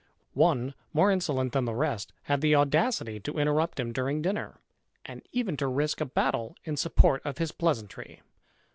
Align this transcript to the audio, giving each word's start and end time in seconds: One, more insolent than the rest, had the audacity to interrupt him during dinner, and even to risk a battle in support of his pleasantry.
One, 0.33 0.73
more 0.93 1.11
insolent 1.11 1.53
than 1.53 1.65
the 1.65 1.75
rest, 1.75 2.11
had 2.23 2.41
the 2.41 2.55
audacity 2.55 3.19
to 3.19 3.37
interrupt 3.37 3.79
him 3.79 3.93
during 3.93 4.23
dinner, 4.23 4.59
and 5.05 5.21
even 5.31 5.55
to 5.57 5.67
risk 5.67 6.01
a 6.01 6.05
battle 6.07 6.55
in 6.63 6.75
support 6.75 7.21
of 7.23 7.37
his 7.37 7.51
pleasantry. 7.51 8.23